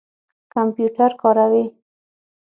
کمپیوټر 0.53 1.11
کاروئ؟ 1.21 1.65